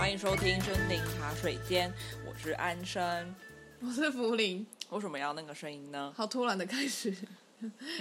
[0.00, 1.92] 欢迎收听森林茶水间，
[2.26, 3.34] 我是安生，
[3.82, 4.66] 我是福林。
[4.88, 6.10] 为什么要那个声音呢？
[6.16, 7.14] 好突然的开始，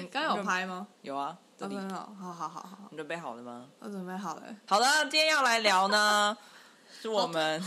[0.10, 0.88] 刚有拍吗？
[1.02, 2.88] 有啊，真的好，好好好好。
[2.90, 3.68] 你准备好了吗？
[3.80, 4.44] 我准备好了。
[4.66, 6.38] 好的，今天要来聊呢，
[7.02, 7.62] 是我们，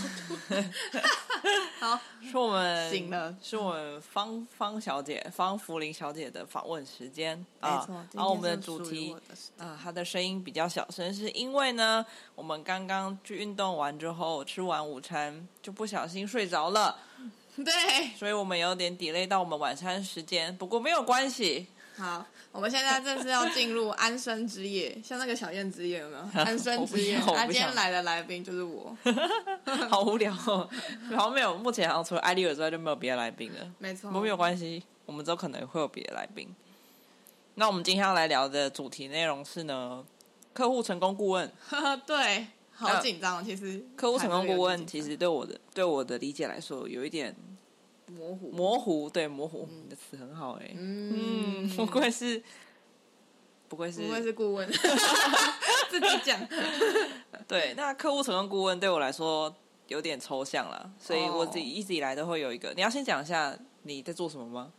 [1.80, 7.88] 好， 是我们醒了，是我们方方小姐方福林小姐的访问时间啊。
[8.12, 9.16] 然后我们的主题
[9.58, 16.96] 啊，她的声音比较小声，是因为呢，我们刚刚去运动完之后，吃完午餐就不小心睡着了。
[17.56, 21.66] 对，所以我们有点 delay 到我们晚餐时间，不过没有关系。
[21.96, 26.22] 好，我们现在正式要进入安生之夜，像那个小燕之夜有没有？
[26.42, 28.96] 安生之夜，他今天来的来宾就是我，
[29.90, 30.68] 好无聊哦。
[31.10, 33.70] 然后没有，目前好像除了艾丽尔之外就没有别的来宾了。
[33.78, 36.48] 没错，不过没有关系，我们都可能会有别的来宾。
[37.56, 40.04] 那我们今天要来聊的主题内容是呢，
[40.54, 41.52] 客户成功顾问。
[42.06, 42.46] 对。
[42.74, 47.32] 好紧张，哦，其实客户成功顾问其实对我的对我的理解来说有一点
[48.16, 52.42] 模糊，模糊，对模糊，嗯、你的词很好哎，欸，嗯， 不愧是
[53.68, 54.02] 不愧是。
[54.02, 54.68] 不愧是顾问，
[55.90, 56.38] 自己讲，
[57.48, 59.54] 对，那客户成功顾问对我来说
[59.88, 64.72] 有点抽象了，所以我自己一直以来都会有一个，你要先讲一下你在做什么吗？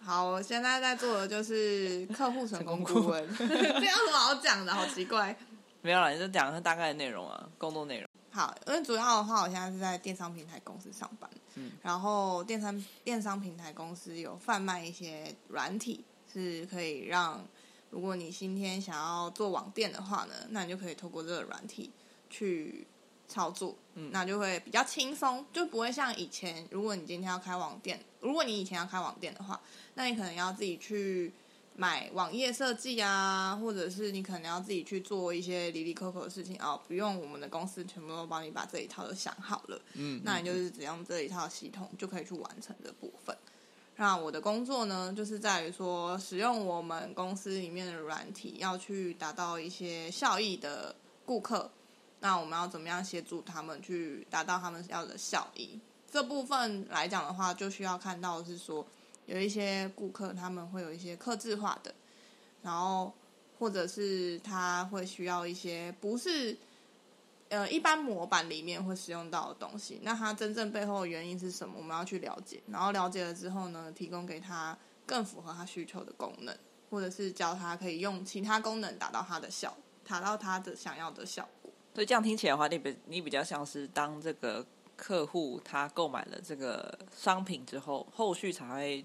[0.00, 4.72] 好，我现在在做的就是客户成功顾问，这样有什么好讲的？
[4.72, 5.36] 好奇怪。
[5.80, 8.07] 没有了，你就讲一下大概的内容啊，工作内容。
[8.38, 11.28] 好，因为主要的话，我现在是在电商平台公司上班。
[11.56, 17.44] 嗯，然后电商电商平台公司有贩卖一些软体，是可以让
[17.90, 21.90] 如果你今天想要做网店的话呢，那你就可以透过这个软体
[22.30, 22.86] 去
[23.26, 29.60] 操作，嗯，那就会比较轻松，就不会像以前，如果你今天要开网店，如果你以前要开网店的话，
[29.94, 31.34] 那你可能要自己去。
[31.80, 43.36] 买网页设计啊，或者是你可能要自己去做一些里里扣扣的事情哦，不用我们的公司全部都帮你把这一套都想好了，嗯，那你就是只用这一套系统就可以去完成的部分。
[43.94, 50.92] 那我的工作呢，就是在于说使用我们公司里面的软体，要去达到一些效益的
[51.24, 51.70] 顾客，
[52.18, 55.78] 那我们要怎么样协助他们去达到他们要的效益？
[56.10, 58.84] 这部分来讲的话，就需要看到是说。
[59.28, 61.94] 有一些顾客他们会有一些客制化的，
[62.62, 63.12] 然后
[63.58, 66.56] 或者是他会需要一些不是
[67.50, 71.74] 呃一般模板里面会使用到的东西，那他真正背后的原因是什么？
[71.76, 76.56] 我们要去了解，然后了解了之后呢，提供给他更符合他需求的功能，
[76.88, 81.70] 或者是教他可以用其他功能达到他的效，达到他的想要的效果。
[81.92, 84.64] 所以这样听起来的话，你比你比较像是当这个
[84.96, 89.04] 客户他购买了这个商品之后，后续才会。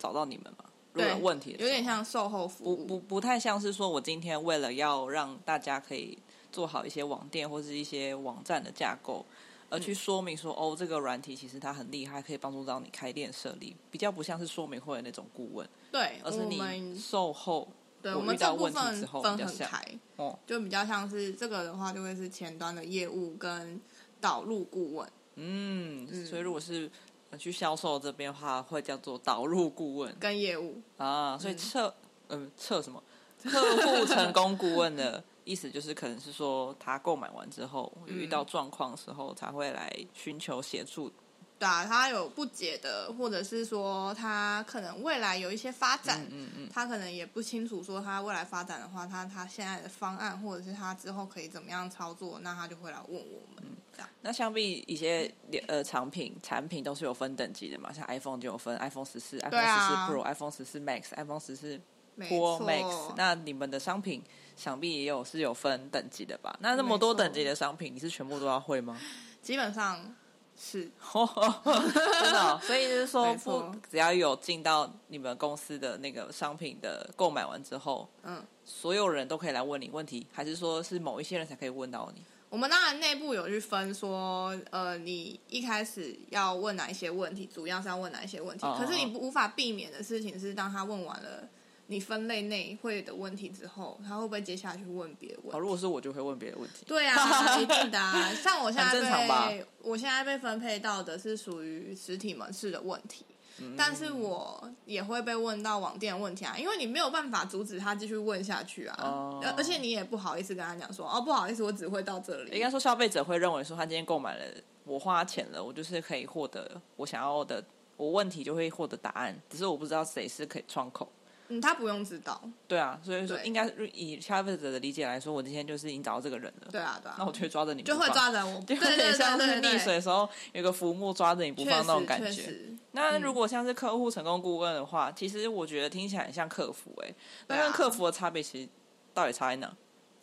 [0.00, 0.64] 找到你们嘛？
[0.92, 6.18] 如果有问题的，有点像售后服务，不不不太像是说我今天为了要让大家可以
[6.50, 9.24] 做好一些网店或是一些网站的架构，
[9.68, 17.68] 而去说明说、嗯、哦，这个软体其实它很厉害，可以帮助到你开店设立，比较不像是说明会的那种顾问，对，而是你售后，
[18.02, 19.80] 对我们这部分分很开，
[20.16, 23.80] 哦，就比较像是这个的话，就会是前端的业务跟
[24.20, 26.90] 导入顾问，嗯，嗯，所以如果是。
[27.38, 31.94] 去销售这边的话，会叫做导入顾问跟业务啊，所以测
[32.28, 33.02] 嗯测、呃、什么
[33.42, 41.10] 客户成功顾问的意思就是，可能是说他购买完之后遇到状况的时候，才会来寻求协助。
[41.58, 53.62] 对啊，他有不解的，或者是说他可能未来有一些发展，嗯嗯，嗯，他可能也不清楚说他未来发展的话，他他现在的方案，或者是他之后可以怎么样操作，那他就会来问我们。
[53.62, 54.08] 嗯、这样。
[54.22, 55.32] 那相比一些
[55.66, 61.80] 呃产品产品都是有分等级的嘛，像 iPhone 就有分 iPhone 十四、iPhone 十四 Pro、iPhone 十四 Max、iPhone 十四
[62.18, 63.12] Pro Max。
[63.16, 64.22] 那你们的商品
[64.56, 66.56] 想必也有是有分等级的吧？
[66.60, 68.98] 那那么多等级的商品，你是全部都要会吗？
[69.42, 70.14] 基本上。
[70.62, 70.82] 是，
[71.64, 82.22] 真的、哦，所以就是说，不只要有进到你们公司的那个商品的购买完之后，嗯，所有人都可以来问你问题，还是说是某一些人才可以问到你？
[82.50, 91.48] 我们当然内部有去分说，呃，你一开始要问哪一些问题，主要是要问哪一些问题，哦、可是你不无法避免的事情是，当他问完了。
[91.86, 95.58] 你分类内会的问题之后，他会不会接下来去问别的问题？
[95.58, 96.84] 如果是我，就会问别的问题。
[96.86, 98.30] 对啊，一定的啊。
[98.40, 103.24] 像我现在被我现在被分配到的是属于实体门市的问题，
[103.60, 112.50] 嗯，但是我也会被问到网店的问题啊，因为你没有办法阻止他继续问下去啊，哦，而且你也不好意思跟他讲说，哦，不好意思，我只会到这里。
[112.52, 114.44] 应该说，消费者会认为说，他今天购买了，
[114.84, 117.62] 我花钱了，我就是可以获得我想要的，
[117.96, 121.10] 我问题就会获得答案，只是我不知道谁是可以窗口。
[121.50, 122.40] 嗯，他不用知道。
[122.66, 126.68] 对啊，所以说应该以消费者的理解来说，我今天就是已经找到这个人了。
[126.70, 127.16] 对啊，对啊。
[127.18, 132.54] 那我就会抓着你，就会抓着我，对对对，像是溺水的时候有个浮木抓着你不放那种感觉。
[132.92, 137.14] 那如果像是客户成功顾问的话，其实我觉得听起来很像客服哎。
[137.48, 138.68] 那跟客服的差别其实
[139.12, 139.72] 到底差在哪？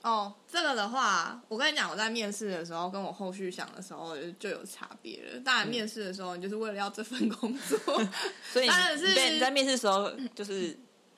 [0.03, 5.39] 哦，这个的话，我跟你讲，我在面试的时候，跟我后续想的时候就有差别了。
[5.41, 7.77] 当然，面试的时候，你就是为了要这份工作，
[8.53, 10.77] 所以你你在面试的时候就是。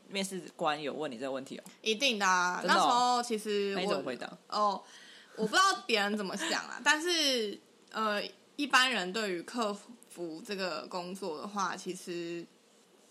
[0.09, 1.63] 面试官有问你这个问题哦？
[1.81, 2.61] 一定的啊。
[2.65, 4.27] 那时候其实我怎么回答？
[4.47, 4.81] 哦，
[5.35, 6.81] 我不知道别人怎么想啊。
[6.83, 7.57] 但是
[7.91, 8.21] 呃，
[8.55, 9.73] 一般人对于客
[10.09, 12.45] 服这个工作的话，其实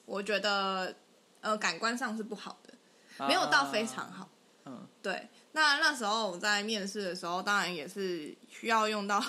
[0.05, 0.95] 我觉得
[1.41, 4.29] 呃感官上是不好的，没有到非常好。
[4.67, 5.29] 嗯，对。
[5.53, 9.23] 那那时候我在面试的时候，当然也是需要用到，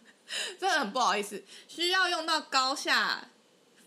[0.58, 3.28] 真的很不好意思，需要用到高下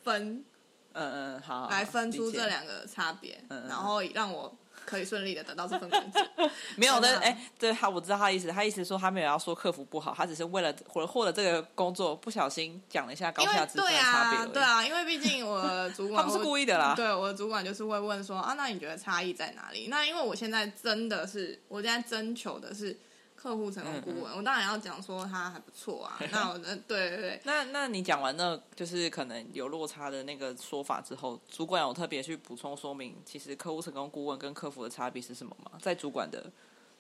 [0.04, 0.46] 分。
[0.94, 4.54] 嗯嗯，好，好，来分出这两个差别，然后让我
[4.86, 6.22] 可以顺利的得到这份工作。
[6.76, 14.54] 没有的，哎，对他，我知道他意思，他意思说他没有要说客服不好，他只是为了获获得这个工作，不小心讲了一下高下之分的差别。
[14.54, 16.94] 对啊，因为毕竟我的主管 他不是故意的啦。
[16.96, 19.88] 对，我的主管就是会问说啊，那你觉得差异在哪里？
[19.90, 22.98] 那因为我现在真的是，我现在征求的是。
[23.42, 26.20] 客户成功顾问，嗯嗯，我当然要讲说他还不错啊。
[26.30, 35.72] 那我的对对对，那那你讲完那，就是可能有落差的那个说法之后，主管有特别去补充说明，其实客户成功顾问跟客服的差别是什么吗？
[35.82, 36.52] 在主管的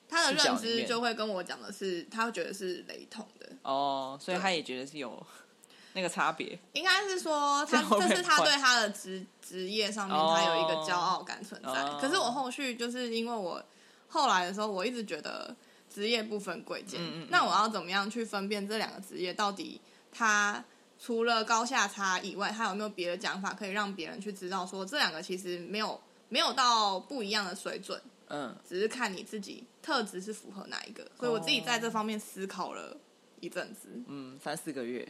[0.07, 5.21] 他的认知就会跟我讲的是，他会觉得是雷同的哦，所以他也觉得是有
[5.91, 6.57] 那个差别。
[6.71, 11.83] 应该是说他这，这是他对他的职职业上面他有一个骄傲感存在。
[11.83, 13.61] 哦，可是我后续就是因为我
[14.07, 15.53] 后来的时候，我一直觉得。
[15.93, 19.81] 职业不分贵贱，嗯嗯嗯，那我要怎么样去分辨这两个职业到底
[20.11, 20.63] 它
[20.99, 31.09] 除了高下差以外，它有没有别的讲法可以让别人去知道说这两个其实没有没有到不一样的水准，嗯，只是看你自己特质是符合哪一个。
[31.17, 32.95] 所以我自己在这方面思考了
[33.39, 35.07] 一阵子，嗯，三四个月，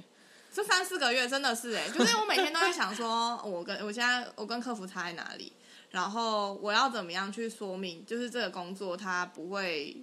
[0.53, 5.51] 这三四个月真的是哎，就是我每天都在想说，我跟我现在我跟客服差在哪里，
[5.89, 10.01] 然后我要怎么样去说明，就是这个工作它不会。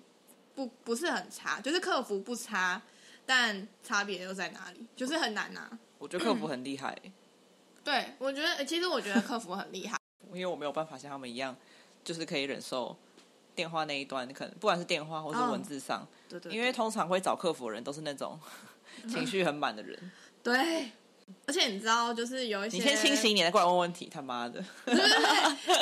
[0.57, 2.83] 不不是很差，就是客服不差，
[3.25, 4.85] 但差别又在哪里？
[4.97, 5.79] 就是很难呐、啊。
[5.99, 6.97] 我觉得客服很厉害。
[7.85, 9.97] 对，我觉得其实我觉得客服很厉害，
[10.33, 11.55] 因为我没有办法像他们一样，
[12.03, 12.97] 就是可以忍受
[13.55, 16.57] 电话那一端，可能不管是电话或是文字上，哦、对，对对。
[16.57, 18.41] 因为通常会找客服的人都是那种
[19.09, 20.11] 情绪很满的人。
[20.43, 20.91] 对。
[21.45, 25.05] 而且你知道，就是有一些你先清醒一点，过来问问题，他妈的，对对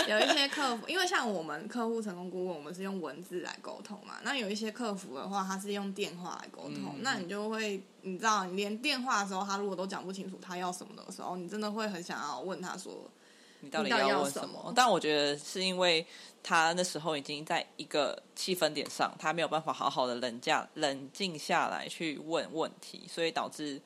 [0.06, 4.14] 对， 有一些客服，因为像我们客户成功顾问，我们是用文字来沟通嘛。
[4.22, 13.10] 那有一些客服的话，他是用电话来沟通，嗯、那你就会，你知道，你连电话的时候，他如果都讲不清楚他要什么的时候，你真的会很想要问他说，
[13.60, 14.46] 你到底要问什么？
[14.46, 16.06] 什么，但我觉得是因为
[16.42, 23.80] 他那时候已经在一个气氛点上，他没有办法好好的冷静冷静下来去问问题，所以导致。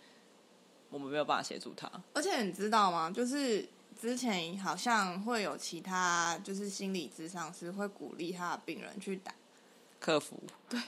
[0.90, 3.10] 我们没有办法协助他，而且你知道吗？
[3.10, 3.68] 就是
[4.00, 9.34] 之前好像会有其他，就是心理咨商师会鼓励他的病人去打
[9.98, 10.80] 客服，对，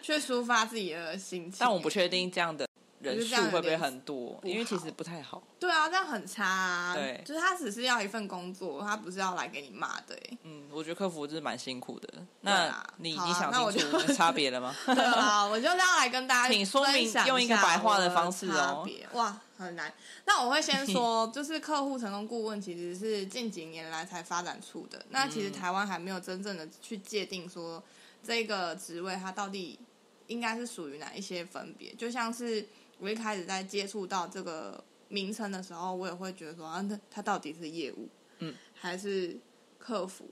[0.00, 1.56] 去抒发自己的心情。
[1.58, 2.67] 但我不确定这样的。
[3.00, 4.40] 人数会不会很多？
[4.42, 5.42] 因为其实不太好。
[5.60, 6.94] 对啊，这样很差啊。
[6.94, 10.18] 对，就是他只是要一份工作，他不是要来给你骂的。
[10.42, 12.08] 嗯，我觉得客服就是蛮辛苦的。
[12.40, 14.74] 那你你想清楚差别了吗？
[14.86, 18.88] 对啊，我就要来跟大家请说明，用一个白话的方式哦。
[19.12, 19.92] 哇，很难。
[20.24, 25.04] 那我会先说， 就是客户成功顾问其实是近几年来才发展出的。
[25.10, 27.82] 那其实台湾还没有真正的去界定说
[28.22, 29.78] 这个职位它到底
[30.26, 32.66] 应该是属于哪一些分别，就像是。
[32.98, 39.36] 我一开始在接触到这个名称的时候，我也会觉得说啊，那它到底是业务，嗯，还是
[39.78, 40.28] 客服，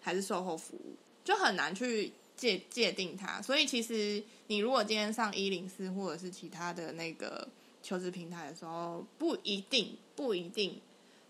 [0.00, 3.42] 还是售后服务，就很难去界界定它。
[3.42, 7.46] 所以其实你如果今天上一零四或者是其他的那个
[7.82, 10.80] 求职平台的时候，不一定不一定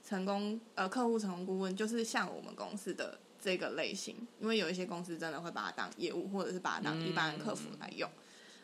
[0.06, 8.08] 成功呃，客户成功顾问就是像我们公司的这个类型，因为有一些公司真的会把它当业务，或者是把它当一般的客服来用。
[8.08, 8.20] 嗯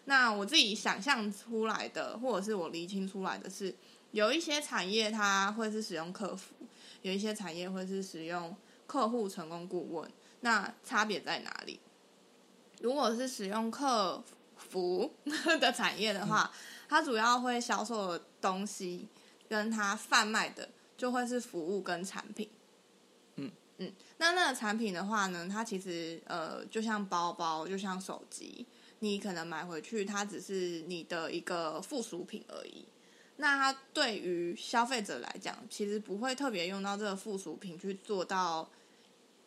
[0.06, 3.74] 那我自己想象出来的，或者是我厘清出来的是，
[4.10, 6.54] 有一些产业它会是使用客服，
[7.02, 10.10] 有一些产业会是使用客户成功顾问。
[10.40, 11.78] 那差别在哪里？
[12.80, 14.24] 如果是使用客
[14.56, 15.12] 服
[15.60, 16.50] 的产业的话，
[16.88, 19.06] 它主要会销售的东西，
[19.48, 22.48] 跟它贩卖的就会是服务跟产品。
[23.36, 28.66] 嗯嗯，那那个产品的话呢，它其实呃，就像包包，就像手机。
[29.00, 32.86] 你可能买回去，它只是你的一个附属品而已。
[33.36, 38.68] 那它对于消费者来讲，其实不会特别用到这个附属品去做到，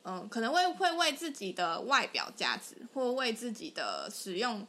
[0.02, 4.68] 嗯、呃，可能会会为自己的外表价值，或为自己的使用，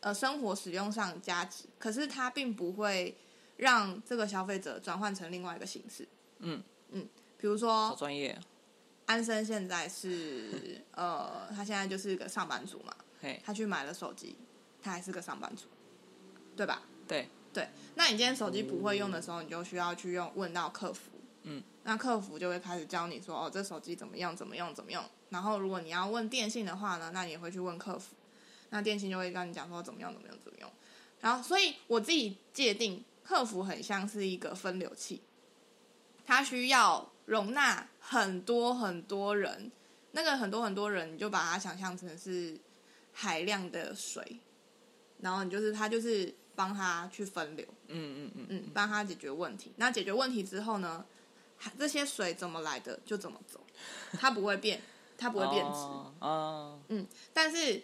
[0.00, 1.64] 呃，生活使用上价值。
[1.78, 3.16] 可是它并不会
[3.56, 6.08] 让这个消费者转换成另外一个形式。
[6.40, 8.36] 嗯嗯，比如说，好专业。
[9.06, 12.92] 安生现在是呃，他现在就是个上班族嘛。
[13.20, 14.36] 嘿，他去买了手机，
[14.82, 15.66] 他还是个上班族，
[16.56, 16.82] 对吧？
[17.06, 17.68] 对对。
[17.94, 21.10] 那你今天手机不会用的时候，你就需要去用问到客服。
[21.42, 21.62] 嗯。
[21.84, 24.34] 那客服就会开始教你说，哦，这手机怎么用？
[24.34, 24.74] 怎么用？
[24.74, 25.02] 怎么用？
[25.30, 28.14] 然后如果你要问电信的话呢，那你也会去问客服。
[28.70, 30.12] 那电信就会跟你讲说怎么样？
[30.12, 30.36] 怎么样？
[30.44, 30.70] 怎么用？
[31.20, 35.22] 然后，所以我自己界定，客服很像是一个分流器，
[36.24, 37.10] 它需要。
[37.26, 39.72] 容纳很多很多人，
[40.12, 42.56] 那个很多很多人，你就把它想象成是
[43.18, 44.38] 海量的水，
[45.20, 49.72] 然后你就是他就是帮他去分流，嗯嗯嗯嗯，帮他解决问题。
[49.76, 51.02] 那解决问题之后呢，
[51.78, 53.58] 这些水怎么来的就怎么走，
[54.12, 54.82] 它不会变，
[55.16, 55.78] 它不会变质。
[55.78, 57.82] 哦，哦，嗯，但是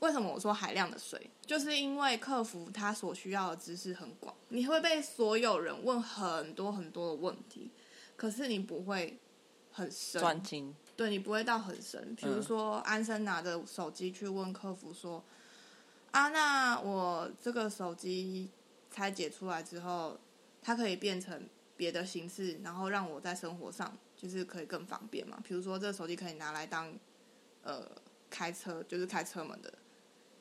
[0.00, 1.30] 为什么我说海量的水？
[1.46, 7.70] 就是因为客服他所需要的知识很广，你会被所有人问很多很多的问题。
[8.16, 9.18] 可是你不会
[9.70, 12.14] 很深，专精，对，你不会到很深。
[12.14, 15.20] 比如说，安生拿着手机去问客服说
[16.12, 18.48] ：“嗯、啊，那我这个手机
[18.88, 20.16] 拆解出来之后，
[20.62, 25.38] 它可以变成别的形式，然后让我在生活上就是可以更方便嘛？
[25.42, 26.94] 比如说，这个手机可以拿来当
[27.64, 27.84] 呃
[28.30, 29.74] 开车，就是开车门的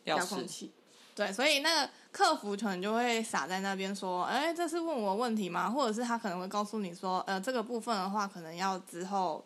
[0.04, 0.72] 遥控器。”
[1.16, 9.44] 对，所以那个客服可能就会傻在那边说：“哎，这是问我问题吗？”或者是他可能会告诉你说：“呃，这个部分的话，可能要之后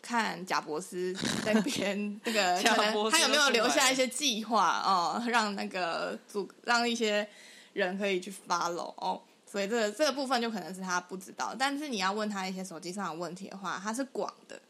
[0.00, 1.14] 看贾伯斯
[1.44, 7.28] 那边那个，可能他有没有留下一些计划哦，让那个组让一些
[7.72, 9.20] 人可以去 follow 哦。
[9.46, 11.54] 所以这个这个部分就可能是他不知道。
[11.58, 14.60] 但是你要问他一些手机上的问题的话，他是广的，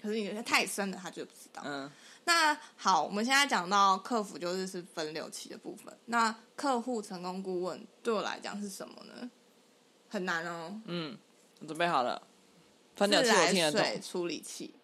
[0.00, 1.62] 可是有些太深的，他就不知道。
[1.64, 1.90] 嗯。
[2.24, 5.92] 那好，我们现在讲到客服就是是分流期的部分。
[6.06, 9.28] 那客户成功顾问对我来讲是什么呢？
[10.08, 10.80] 很难哦。
[10.84, 11.18] 嗯，
[11.60, 12.22] 我准备好了。
[12.96, 13.72] 分流器我听得懂。
[13.72, 14.74] 自来水处理器，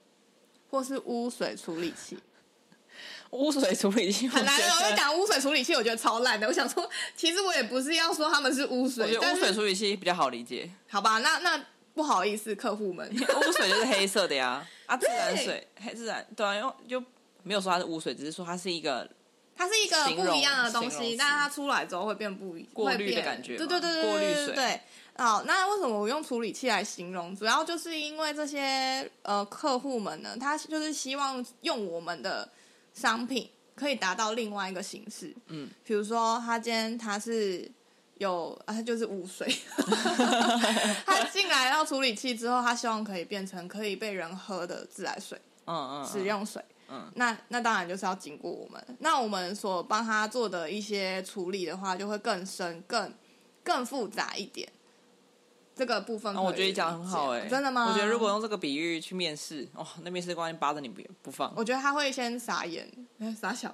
[0.70, 2.18] 或是污水处理器。
[3.30, 4.74] 污水处理器 很难哦。
[4.76, 6.46] 我跟你讲污水处理器，我觉得超烂的。
[6.46, 10.70] 我想说，其实我也不是要说他们是污水，我觉得污水处理器比较好理解。
[10.88, 14.66] 好吧，那那不好意思，客户们，污水就是黑色的呀。
[14.86, 17.04] 啊，自然水黑自然对啊，因为就。
[17.44, 19.08] 没有说它是污水，只是说它是一个，
[19.56, 24.54] 它是一个不一样的东西，但是它出来之后会变不一，过滤的感觉，对对对对过滤水。
[24.54, 24.80] 对，
[25.18, 27.34] 好，那为什么我用处理器来形容？
[27.36, 32.48] 主要就是因为这些呃客户们呢，他就是希望用我们的
[32.94, 37.68] 商品可以达到另外一个形式，嗯，比如说他今天他是
[38.18, 39.52] 有啊，他就是污水，
[41.04, 46.64] 他进来到处理器之后，他希望可以变成可以被人喝的自来水，嗯嗯，使用水。
[46.90, 48.82] 嗯，那那当然就是要经过我们。
[49.00, 53.12] 那我们所帮他做的一些处理的话，就会更深、更
[53.62, 54.66] 更复杂一点。
[55.78, 57.86] 这个部分，我觉得你讲很好哎，真的吗？
[57.88, 61.52] 我觉得如果用这个比喻去面试，哦，那面试官扒着你不不放。
[61.56, 62.86] 我觉得他会先傻眼，
[63.40, 63.72] 傻小。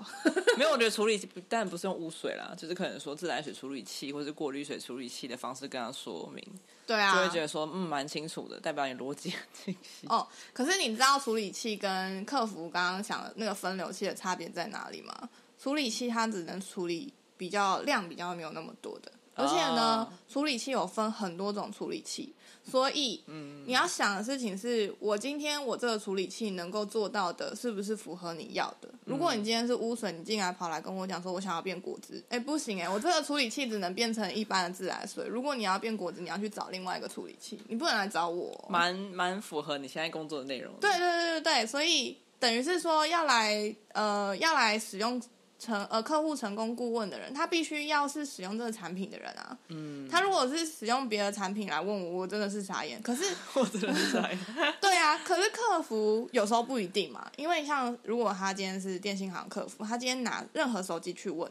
[0.58, 1.18] 没有，我觉得处理
[1.48, 6.44] 当然不是用污水啦，就是可能说自来水处理器或者是过滤水处理器的方式跟他说明。
[6.86, 10.06] 对啊，就会觉得说嗯蛮清楚的，代表你逻辑很清晰。
[10.08, 15.28] 哦，可是你知道处理器跟客服刚刚讲的那个分流器的差别在哪里吗？
[15.58, 19.10] 处理器它只能处理比较量比较没有那么多的。
[19.34, 23.22] 而且呢，处理器有分很多种处理器，所以
[23.66, 28.88] 你要想的事情是，我今天我这个处理器能够做到的，是不是符合你要的？
[29.04, 35.26] 如果你今天是污水，你进来跑来跟我讲说，我想要变果汁，哎，不行哎，我这个处理器只能变成一般的自来水。
[35.26, 38.66] 如果你要变果汁，你要去找另外一个处理器，你不能来找我。
[38.68, 40.72] 蛮蛮符合你现在工作的内容。
[40.80, 45.20] 对对对对对，所以等于是说要来呃要来使用。
[45.64, 49.56] 成呃，客户成功顾问的人，他必须要是使用这个产品的人啊。
[49.68, 53.00] 嗯，他如果是使用别的产品来问我，我真的是傻眼。
[53.00, 54.38] 可是 我真的是傻眼。
[54.80, 61.50] 对啊，可是客服有时候不一定嘛，因为像如果他今天是电信行客服，他今天拿任何手机去问，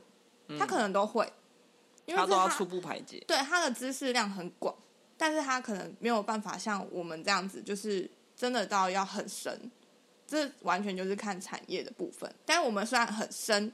[0.60, 1.25] 他可能都会，
[2.05, 3.24] 因为他，他都要初步排解。
[3.27, 4.75] 对，他的知识量很广，
[5.17, 9.72] 但是他可能没有办法像我们这样子，就是真的到要很深。
[10.25, 12.34] 这完全就是看产业的部分。
[12.46, 13.72] 但我们虽然很深。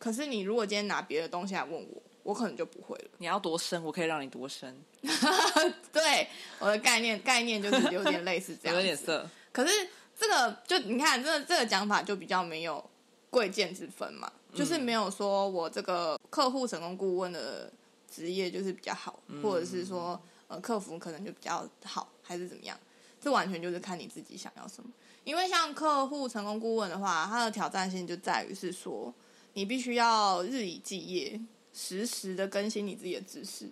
[0.00, 3.10] 可是你如果今天拿别的东西来问我，我可能就不会了。
[3.18, 4.76] 你要多深，我可以让你多深。
[5.92, 6.26] 对，
[6.58, 9.28] 我的概念概念就是有点类似这样，有点色。
[9.52, 9.88] 可是
[10.18, 12.82] 这个就你看，这个这个讲法就比较没有
[13.28, 17.70] 贵贱之分嘛，就是没有说我这个客户成功顾问的
[18.10, 22.78] 职业就是比较好，嗯、或者是说呃客服可能就比较好，还是怎么样？
[23.20, 24.90] 这完全就是看你自己想要什么。
[25.24, 29.12] 因为像客户成功顾问的话，它的挑战性就在于是说，
[29.54, 31.40] 你必须要日以继夜，
[31.72, 33.70] 实时的更新你自己的知识。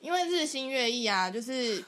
[0.00, 1.82] 因为日新月异啊，就是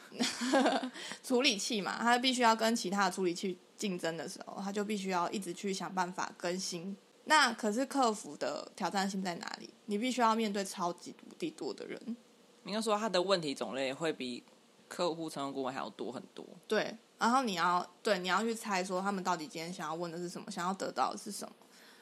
[1.22, 6.96] 处理器嘛，它必须要跟其他的处理器竞争的时候，它就必须要一直去想办法更新。
[7.24, 9.68] 那可是客服的挑战性在哪里？
[9.84, 12.16] 你必须要面对超级无敌多的人。
[12.64, 14.42] 应该说，他的问题种类会比
[14.88, 16.44] 客户成功顾问还要多很多。
[16.66, 21.54] 对，然后你要对你要去猜说他们到底今天想要问的是什么，想要得到的是什么，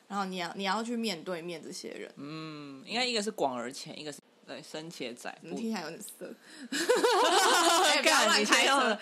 [0.08, 2.10] 然后你要你要去面对面这些人。
[2.16, 4.18] 嗯，应该一个是广而浅，一个是。
[4.46, 6.32] 对，深且窄，你听起来有点色。
[6.70, 8.96] 不要乱猜测。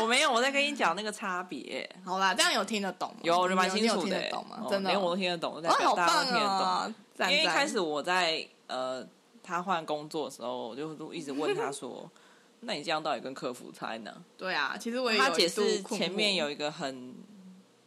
[0.00, 1.90] 我没有，我在跟你讲那个差别。
[2.06, 3.16] 好啦，这样有听得懂吗？
[3.24, 4.30] 有，我就蛮清楚的。
[4.30, 4.64] 懂吗？
[4.70, 7.28] 真的，连我都听得懂，大家都听得懂。
[7.28, 9.04] 因为一开始我在呃，
[9.42, 12.08] 他换工作的时候，我就都一直问他说
[12.62, 17.12] ：“那你这样到底跟客服差在哪？”对啊，其实我也他解释前面有一个很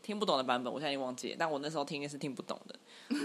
[0.04, 2.76] 听不懂的版本，我现在已经忘记了，但我那时候听的是听不懂的。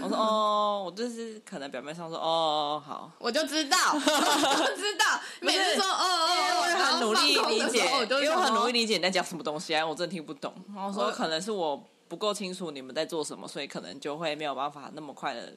[0.01, 6.27] 我说哦，我就是可能表面上说哦好，我就知道， 我就知道，每次说哦哦，
[6.59, 10.53] 我很努力理解，因为我很努力理解你在讲什么东西啊，我真的听不懂。
[10.75, 15.53] 然后说可能是我不够清楚你们在做什么，所以可能就会没有办法那么快的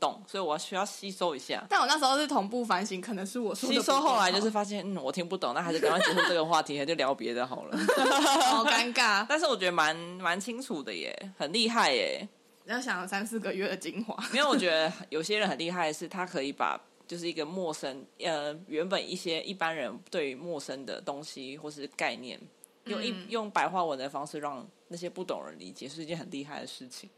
[0.00, 1.64] 懂，所以我需要吸收一下。
[1.68, 7.76] 但我那时候是同步反省，可能是我说吸收，后来就是发现嗯我听不懂，那还是赶快结束这个话题， 还就聊别的好了。
[8.50, 12.28] 好尴尬， 但是我觉得蛮蛮清楚的耶，很厉害耶。
[12.64, 22.38] 要想了三四个月的精华，因为我觉得有些人很厉害的是，他可以把就是一个陌生呃原本一些一般人对于陌生的东西或是概念，
[22.84, 27.08] 用一、嗯、用白话文的方式让那些不懂人理解，是一件很厉害的事情。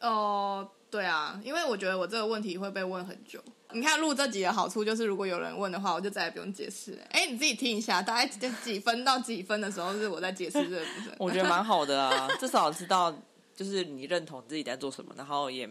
[0.00, 3.42] 哦、呃，对啊，因为我觉得我这个问题会被问很久。
[3.72, 6.98] 你看录这集的好处就是，如果有人问的话，我就再也不用解释。
[7.10, 8.26] 哎，你自己听一下，大概
[8.62, 11.14] 几分到几分的时候是我在解释这个部分。
[11.18, 13.14] 我觉得蛮好的啊，至少知道。
[13.56, 15.66] 就是你认同自己在做什么，然后也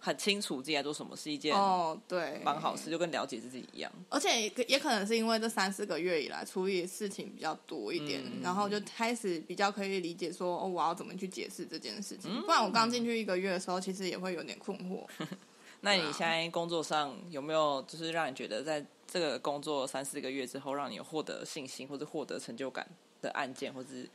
[0.00, 3.92] 很清楚自己在做什么，是一件哦，对，蛮好事，就跟了解自己一样。
[4.08, 12.30] 而且也也可能是因为这三四个月以来处理事情比较多一点，嗯、然后就开始比较可以理解说，哦，我要怎么去解释这件事情。
[12.32, 15.04] 嗯、不然我刚进去一个月的时候，其实也会有点困惑。
[15.80, 22.88] 那你现在工作上有没有就是让你觉得在这个工作三四个月之后，让你获得信心或者获得成就感
[23.20, 24.08] 的案件，或者是？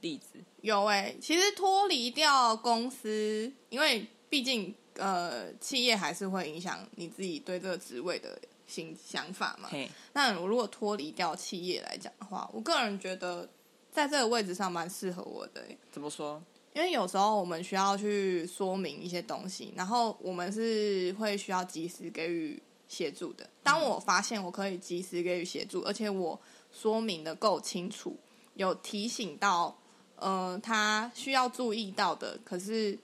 [0.00, 9.68] 例子有哎、欸，其实脱离掉公司，因为毕竟呃，企业还是会影响你自己对这个职位的新想法嘛。
[10.12, 13.48] 那我如果脱离掉企业来讲的话，我个人觉得
[13.90, 15.78] 在这个位置上蛮适合我的、欸。
[15.90, 16.42] 怎么说？
[16.74, 23.48] 因为有时候我们需要去说明一些东西，然后我们是会需要及时给予协助的。
[23.62, 26.40] 当我发现我可以及时给予协助，而且我
[26.72, 28.16] 说明的够清楚，
[28.54, 29.76] 有提醒到。
[30.16, 32.96] 呃，他需要注意到的，可是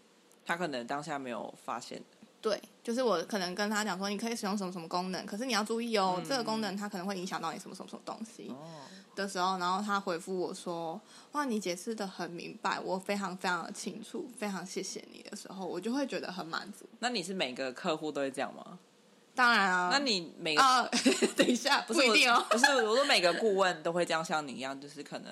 [0.50, 2.02] 他可能当下没有发现。
[2.40, 8.48] 对，就是我可能跟他讲说，你可以使用什么什么功能，可是你要注意哦，嗯、这个功能它可能会影响到你什么什么什么东西。
[8.48, 8.56] 哦。
[9.14, 11.00] 的时候，然后他回复我说
[11.32, 16.84] ：“哇，你解释的很明白，我非常非常的清楚，非常谢谢你。”的时候，我就会觉得很满足。
[16.98, 18.78] 那你是每个客户都会这样吗？
[19.36, 19.90] 当然啊。
[19.92, 20.62] 那你每个……
[20.62, 20.88] 啊、
[21.36, 22.44] 等一下，不，不一定哦。
[22.50, 25.30] 不是，我说每个顾问都会这样，像你一样，就是可能。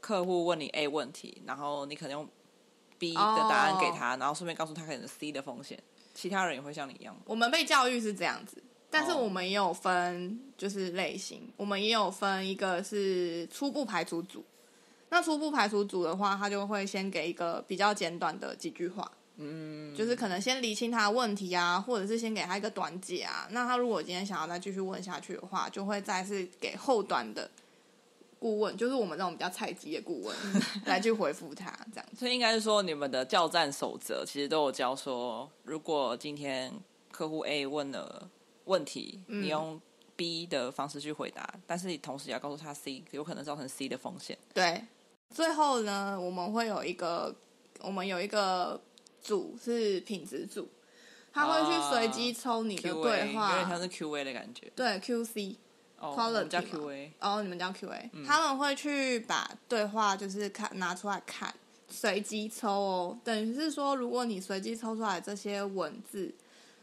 [0.00, 2.28] 客户问你 A 问题，然后你可能用
[3.02, 4.20] B 的答案给他，oh.
[4.20, 5.76] 然后顺便告诉他可能 C 的风险。
[6.14, 7.16] 其他人也会像你一样。
[7.24, 11.48] 我们被教育是这样子，但是我们也有分就是类型，oh.
[11.56, 14.44] 我们也有分一个是初步排除组。
[15.08, 19.96] 那初步排除组的话，他就会先给一个比较简短的几句话，嗯，mm.
[19.96, 23.48] 就是可能先厘清他的问题啊，或者是先给他一个短解啊。
[23.50, 27.50] 那他如果今天想要再继续问下去的话，就会再次给后端的。
[28.42, 30.36] 顾问 就是我们这种比较菜鸡的顾问
[30.84, 36.72] 来去回复他这样，所以应该是说你们的叫战守则其实都有教说，如果今天
[37.12, 38.28] 客户 A 问了
[38.64, 39.80] 问题，嗯、你用
[40.16, 44.36] B 的方式去回答，但是你同时也要告诉他 C 有可能造成 C 的风险。
[44.52, 44.84] 对，
[45.30, 47.32] 最后呢，我们会有一个
[47.80, 48.80] 我们有一个
[49.22, 50.68] 组是品质组，
[51.32, 54.70] 他会去随机抽你的对话，有点像是 QA 的感觉。
[54.74, 55.54] 对，QC。
[55.54, 55.56] 哦
[56.02, 57.10] ，Quality 我们叫 QA。
[57.20, 58.10] 哦，你们叫 QA。
[58.12, 61.54] 嗯、他们会去把对话就是看拿出来看，
[61.88, 63.18] 随机抽哦。
[63.22, 66.34] 等于是说，如果你随机抽出来这些文字，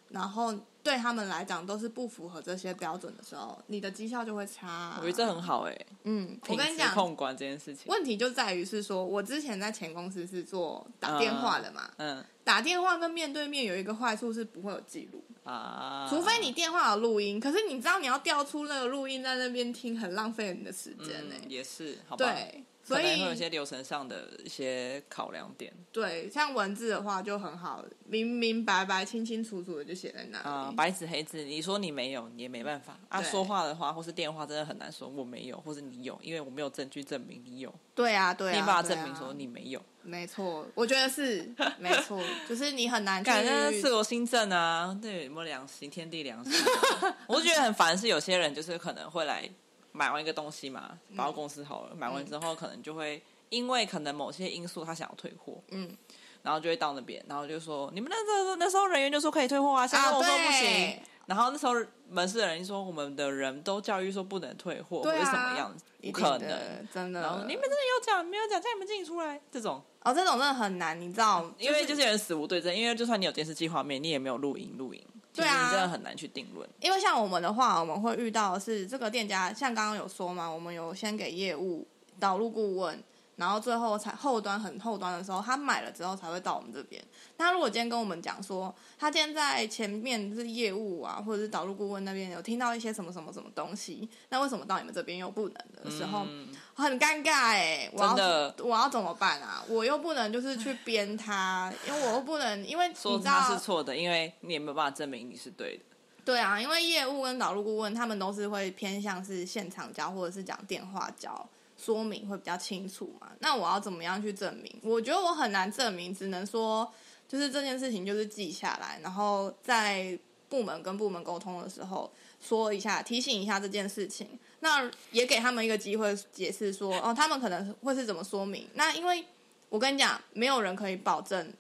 [0.10, 4.98] 然后对他们来讲都是不符合这些标准的时候，你的绩效就会差啊。
[5.00, 5.86] 我觉得这很好哎、欸。
[6.04, 11.90] 嗯，我跟你讲，控管这件事情，问题就在于是说，我之前在前公司是做打电话的嘛。
[11.98, 12.24] 嗯。
[12.50, 17.40] 打电话跟面对面有一个坏处是不会有记录啊，除非你电话有录音。
[17.40, 21.48] 可是你知道你要调出那个录音在那边听，很浪费你的时间呢、欸嗯。
[21.48, 22.26] 也是，好吧。
[22.26, 22.64] 对。
[22.90, 25.72] 所以会有一些流程上的一些考量点。
[25.92, 30.44] 对，像文字的话就很好，明明白白、清清楚楚的就写在那里。
[30.44, 32.98] 啊、呃，白纸黑字，你说你没有，你也没办法。
[33.10, 37.74] 啊，说话的话或是电话真的很难说我没有，或是你有，因为我没有证据证明你有。
[37.96, 38.60] 对啊，对啊。
[38.60, 39.82] 你把它证明说你没有。
[40.02, 43.22] 没错，我觉得是没错， 就是你很难。
[43.22, 45.90] 感觉自我心证啊，对，有没有良心？
[45.90, 46.54] 天地良心。
[47.28, 49.48] 我就觉得很烦，是有些人就是可能会来。
[49.92, 55.96] 买完一个东西嘛，包括公司好了，嗯、买完之后可能就会因为可能某些因素，他想要退货，嗯，
[56.44, 61.74] 然后就会到那边，然后就说你们那时候那时候人员就说可以退货啊，现在我说不行，啊、然后那时候
[62.10, 69.82] 门市的人说我们的人都教育说不能退货，或者什么样子，不可能，真的，然后你们真的有讲没有讲，叫你们自己出来，这种。
[70.02, 75.04] 哦，这种真的很难，你知道，就是、因为就是有人死无对证，因为就算你有电视机画面，你也没有录音录影。
[75.34, 76.68] 对啊，真的很难去定论。
[76.82, 81.88] 因为像我们的话，我们会遇到的是这个店家，像刚刚有说嘛，我们有先给业务
[82.20, 83.02] 导入顾问。
[83.40, 87.02] 然后最后才后端很后端的时候，他买了之后才会到我们这边。
[87.38, 97.90] 那如果今天跟我们讲说，他今天在前面是业务啊，或者是导入顾问那边有听到一些什么什么什么东西，那为什么到你们这边又不能的时候，嗯、很尴尬哎！
[97.94, 99.64] 我要我要怎么办啊？
[99.70, 105.84] 我又不能就是去编他，因为我又不能因为你知道说他是错的，因为你也没有办法证明你是对的。
[106.26, 111.50] 对啊，因为业务跟导入顾问他们都是会偏向是现场教或者是讲电话教。
[111.82, 113.32] 说明会比较清楚嘛？
[113.40, 114.80] 那我要怎么样去证明？
[114.84, 116.92] 我觉得我很难证明，只能说
[117.28, 122.12] 就是这件事情就是记下来，然后在部门跟部门沟通的时候
[122.42, 124.28] 说一下，提醒一下这件事情。
[124.60, 128.68] 那也给他们一个机会解释说，哦，他们可能会是怎么说明？
[128.74, 129.24] 那因为
[129.70, 131.54] 我跟你讲，没有人可以保证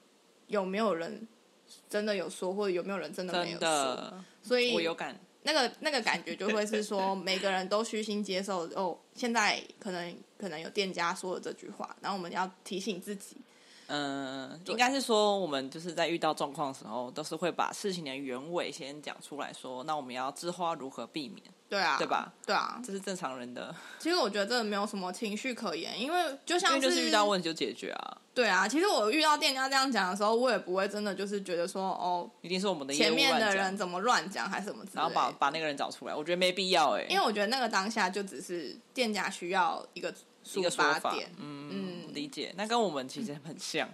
[0.47, 1.25] 有没有人
[1.89, 5.17] 真的有说，或者有没有人真的没有说，所以我有感。
[5.43, 8.97] 那个那个感觉就会是说，每个人都虚心接受哦。
[9.13, 13.37] 现在可能可能有店家说了这句话，然后我们要提醒自己。
[13.89, 21.43] 嗯，应该是说我们就是在遇到状况的时候，都是会把事情的原委先讲出来说，那我们要知道如何避免。
[21.67, 22.33] 对啊，对吧？
[22.45, 23.73] 对啊，这是正常人的。
[23.99, 28.17] 其实我觉得这没有什么情绪可言，因为就像是，就是遇到问题就解决啊。
[28.33, 37.07] 对啊，其实我遇到店家这样讲的时候，我也不会真的就是觉得说哦，一定是我们的前面的人怎么乱讲还是什么，然后把把那个人找出来，我觉得没必要哎、欸。
[37.07, 40.11] 因为我觉得那个当下就只是店家需要一个
[40.55, 42.53] 一个说法，嗯嗯，理解。
[42.57, 43.89] 那跟我们其实很像。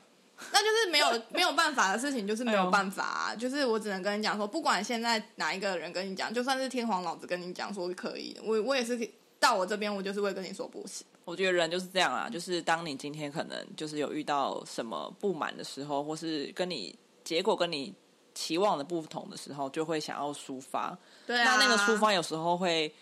[0.51, 3.25] 那就是没有没有办法的事情，就是没有办法啊。
[3.33, 11.07] 哎、就是我只能跟你讲说，不管现在哪一个人跟你讲，就算是天皇老子跟你讲说可以，我我也是到我这边，我就是会跟你说不行。
[11.23, 17.95] 我觉得人就是这样啊，就是当你今天可能就是有遇到什么不满的时候，或是跟你结果跟你
[18.33, 20.97] 期望的不同的时候，就会想要抒发。
[21.25, 21.55] 对啊。
[21.55, 22.93] 那那个抒发有时候会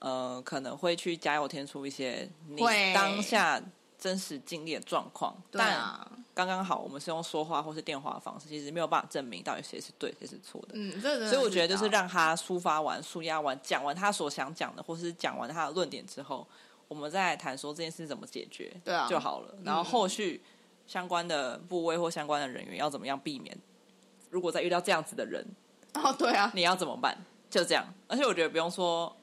[0.00, 2.60] 呃，可能会去加油添醋一些你
[2.92, 3.62] 当下
[3.98, 5.34] 真实经历的状况。
[5.50, 6.06] 对啊。
[6.32, 10.68] 但刚刚好，我们是用说话或是电话的方式，其实没有办法证明到底谁是对，谁是错的。
[10.72, 16.46] 嗯，这所以我觉得就是让他抒发完、抒压完、讲完他所想讲的，或是讲完他的论点之后，
[16.88, 19.54] 我们再来谈说这件事怎么解决，对啊，就好了。
[19.64, 20.42] 然后后续
[20.86, 23.54] 相关的部位或相关的人员要怎么样避免？
[24.30, 25.44] 如果再遇到这样子的人，
[25.94, 27.18] 哦，对啊，你要怎么办？
[27.50, 27.84] 就这样。
[28.08, 29.14] 而且我觉得不用说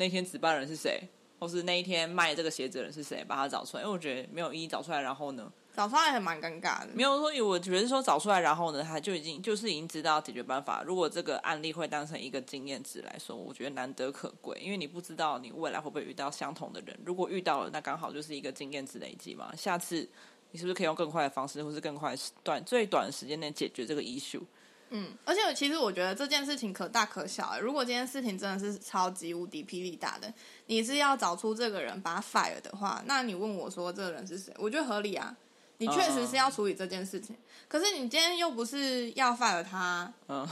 [0.00, 0.98] 那天值班人是谁，
[1.38, 5.52] 或是那一天卖这个鞋子的人是谁，把他找出来，因为我觉得没有一一找出来，然后呢？
[5.76, 6.88] 找出来还蛮尴尬的。
[6.94, 10.82] 没有说，我觉得说找出来，然后呢，他就已经就是已经知道解决办法。
[10.82, 16.98] 如果这个案例会当成一个经验值来说，我觉得难得可贵，因为你不知道你未来会不会遇到相同的人。
[17.04, 19.54] 如果遇到了，那刚好就是一个经验值累积嘛。
[19.54, 20.08] 下次
[20.50, 24.42] 你是不是可以用更快的方式，或是更快短最短的时间内解决这个 issue？
[24.90, 27.58] 嗯，而且其实我觉得这件事情可大可小。
[27.60, 30.32] 如果这件事情真的是超级无敌霹雳大的，
[30.66, 34.52] 你是要找出这个人把他 fire 的话，那你问我说这个人是谁？
[34.58, 35.36] 我觉得合理啊。
[35.80, 40.46] 你确实是要处理这件事情，uh, 可是你今天又不是要 fire 他，嗯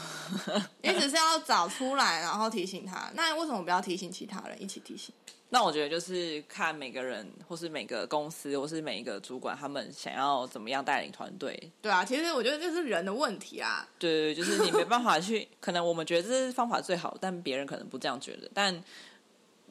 [0.47, 3.11] ，uh, 你只是要找出来，然后提醒他。
[3.15, 5.15] 那为什么不要提醒其他人一起提醒？
[5.51, 11.71] 那我觉得就是看每个人，或是每个公司，或是每一个主管，他们想要怎么样带领团队。
[11.83, 13.87] 对啊，其实我觉得这是人的问题啊。
[13.99, 18.51] 对对，就是你没办法去， 可能我们觉得这是方法最好，但别人可能不这样觉得。
[18.55, 18.75] 但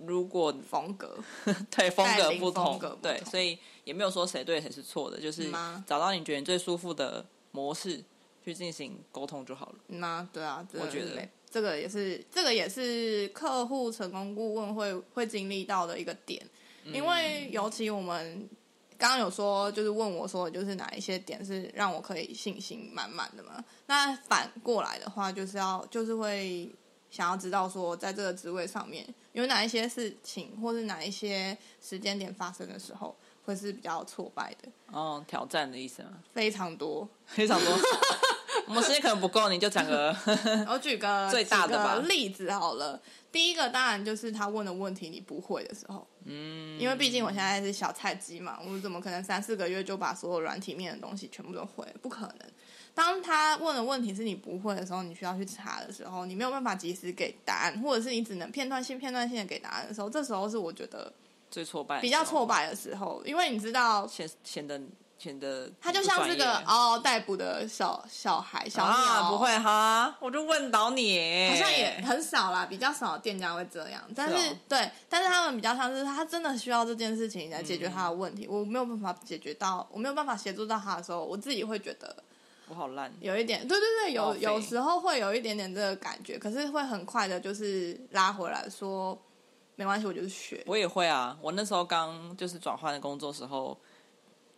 [0.05, 1.17] 如果风格。
[1.71, 5.49] 对风格不同，对，所以也没有说谁对谁是错的，就是
[5.85, 8.03] 找到你觉得你最舒服的模式
[8.43, 9.75] 去进行沟通就好了。
[9.87, 11.27] 那对啊，我觉得。
[11.49, 16.45] 这个也是这个也是客户成功顾问会会经历到的一个点，
[16.83, 18.47] 因为尤其我们
[18.97, 23.63] 刚刚有说，就是问我说，就是哪一些点是让我可以信心满满的嘛？
[23.85, 26.69] 那反过来的话，就是要就是会
[27.09, 33.15] 想要知道说，在这个职位上面有哪一些事情，或是哪一些时间点发生的时候，
[33.45, 34.69] 会是比较挫败的。
[34.91, 36.09] 哦，挑战的意思吗？
[36.33, 37.77] 非常多， 非常多。
[38.67, 40.13] 我们时间可能不够，你就讲个。
[40.67, 43.01] 我举个 最大的例子好了。
[43.31, 51.85] 第一个当然就是他问的问题你不会的时候，嗯，因为毕竟我现在是小菜鸡嘛，我怎么可能三四个月就把所有软体面的东西全部都会？
[52.01, 52.39] 不可能。
[52.97, 61.13] 当他问的问题是你不会的时候，你需要去查的时候，你没有办法及时给答案，或者是你只能片段性、片段性的给答案的时候，这时候是我觉得
[61.51, 64.81] 最挫败、比较挫败的时候，因为你知道显显得。
[65.19, 82.15] 显得他就像是个嗷嗷待哺的小小孩，小鸟、啊、不会哈，我就问倒你，好像也很少啦，比较少店家会这样，但是，对，但是他们比较像是他真的需要这件事情来解决他的问题，嗯、我没有办法解决到，我没有办法协助到他的时候，我自己会觉得
[82.69, 89.17] 我好烂，有一点，对对对，有有时候会有一点点这个感觉，可是会很快的，就是拉回来说
[89.75, 93.77] 没关系，我就是学，我也会啊，我那时候刚就是转换的工作时候。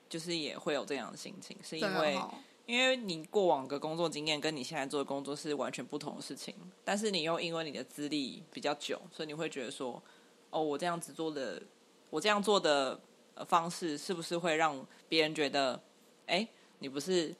[0.09, 2.19] 就是也会有这样的心情，是因为
[2.65, 10.01] 因为你过往的工作经验跟你现在做的工作是完全不同的事情，但是你又因为你的资历比较久，所以你会觉得说，
[10.49, 11.61] 哦，我这样子做的，
[12.09, 12.99] 我这样做的
[13.47, 15.79] 方式是不是会让别人觉得，
[16.25, 16.47] 哎，
[16.79, 17.31] 你不是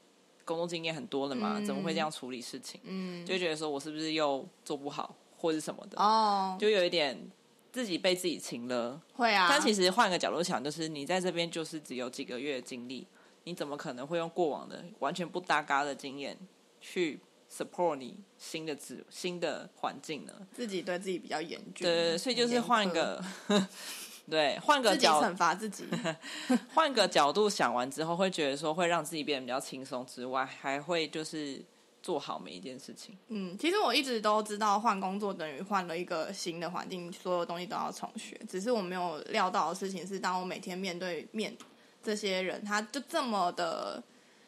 [0.50, 1.62] 工作经验很多了嘛？
[1.62, 2.82] 怎么会这样处理事情？
[2.84, 6.02] 嗯，就觉得说我是不是又做不好，或者什么的？
[6.02, 7.30] 哦，就有一点。
[7.72, 9.46] 自己被自己擒了，会啊。
[9.48, 13.06] 但其实换个角度想，就是你在这边就是只有几个月的经历，
[13.44, 16.36] 你怎么可能会用过往的完全不搭嘎的经验
[16.82, 20.34] 去 support 你新的职新的环境呢？
[20.52, 23.24] 自己对自己比较严峻，对，所以就是换一个，
[24.30, 25.86] 对，换个角惩罚自己，
[26.74, 31.63] 换个角度想完之后，会觉得说会让自己变得比较轻松之外，还会就是。
[32.02, 33.15] 做好每一件事情。
[33.28, 38.39] 嗯，其实我一直都知道，换工作等于换了一个新的环境，所有东西都要重学。
[38.48, 41.54] 只是我没有料到的事情是，当我每天面对面
[42.02, 44.02] 这些人，他就这么的、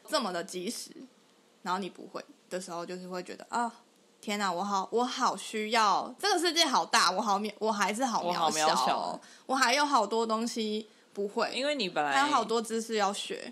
[0.08, 0.92] 这么的及时，
[1.62, 3.72] 然后你不会的时候，就是会觉得啊，
[4.22, 13.52] 天哪，我好，我好需要这个世界好大，我好渺，我还是好渺小，渺小，我还有好多东西不会，因为你本来还有好多知识要学，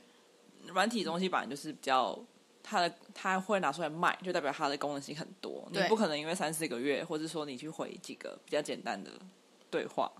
[0.67, 2.17] 软体东西本来就是比较。
[2.61, 5.67] 它的它会拿出来卖，就代表它的功能性很多。
[5.71, 9.09] 你不可能因为三四个月，或者说你去回几个比较简单的
[9.71, 10.11] 对话，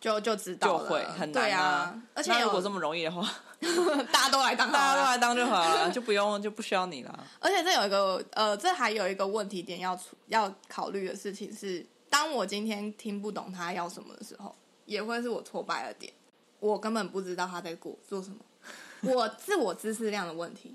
[0.00, 1.64] 就就知道就会很难啊。
[1.64, 3.28] 啊而且如果这么容易的话，
[4.12, 7.26] 大家都来当，大家都来当就好了， 就不用就不需要你了。
[7.40, 16.12] 而且这有一个呃，这还有一个问题点要要考虑的事情是，当我今天听不懂他要什么的时候，也会是我挫败的点。
[16.60, 18.36] 我根本不知道他在做做什么，
[19.14, 20.74] 我自我知识量的问题。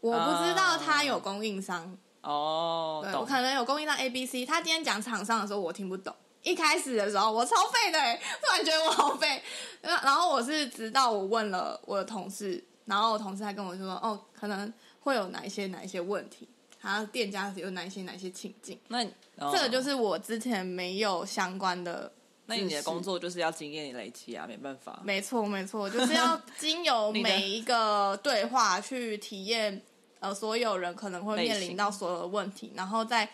[0.00, 4.44] 我不知道他有供应商哦，对，我可能有供应商 A、B、C。
[4.44, 6.14] 他今天讲厂商的时候，我听不懂。
[6.46, 7.98] 一开始的时候，我超废的，
[8.40, 9.42] 突然觉得我好废。
[9.82, 16.48] 然后我是直到我问了我的同事，然后我同事还跟我说：“哦，可能会有哪一些哪一些问题，
[16.80, 19.04] 他店家有哪一些哪一些情境。”那、
[19.38, 22.12] 哦、这个就是我之前没有相关的。
[22.46, 25.00] 那你的工作就是要经验累积啊，没办法。
[25.02, 29.82] 没错，没错，就是要 经由每一个对话去体验，
[30.20, 33.28] 呃，所有人可能会面临到所有的问题，然后再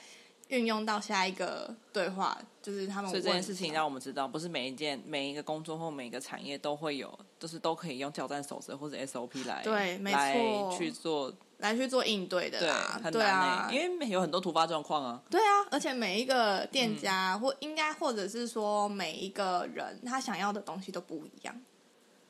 [0.48, 3.10] 运用到下一个对话，就是他们。
[3.10, 11.32] 所以这件事情让我们知道，不是每一件、每一个工作或每一个产业都会有，就是都可以用挑战守则或者 SOP 来对，没错，来去做。
[11.58, 15.22] 来去做应对的啦，对，对啊，因为有很多突发状况啊。
[15.30, 21.54] 对啊，而且每一个店家、嗯、或应该或者是说每一个人，他想要的东西都不一样。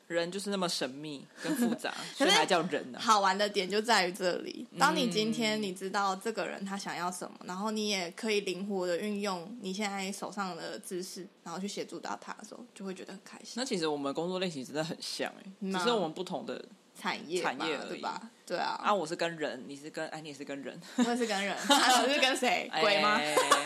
[0.07, 3.01] 人就是那么神秘 跟复杂，所以还叫人呢、啊。
[3.01, 13.53] 好玩的点就在于这里，当你今天你知道这个人他想要什么，嗯、然后你也可以灵活的运用你现在手上的知识，然后去协助到他的时候，就会觉得很开心。
[13.55, 16.63] 那其实我们工作类型真的很像哎、欸，只是我们不同的。
[16.95, 18.21] 产业产业对吧？
[18.45, 18.79] 对啊。
[18.81, 22.69] 啊，我是跟人，你是跟哎，你也是跟人，我也是跟人，我是跟谁？
[22.81, 23.19] 鬼吗？